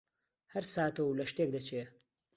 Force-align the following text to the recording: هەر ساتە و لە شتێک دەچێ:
هەر 0.53 0.63
ساتە 0.73 1.01
و 1.03 1.17
لە 1.19 1.25
شتێک 1.31 1.49
دەچێ: 1.55 1.81